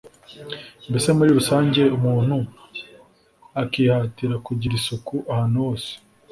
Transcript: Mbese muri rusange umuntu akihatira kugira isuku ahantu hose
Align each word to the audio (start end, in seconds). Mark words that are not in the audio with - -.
Mbese 0.89 1.09
muri 1.17 1.29
rusange 1.37 1.81
umuntu 1.97 2.35
akihatira 3.61 4.35
kugira 4.45 4.73
isuku 4.79 5.15
ahantu 5.31 5.57
hose 5.65 5.91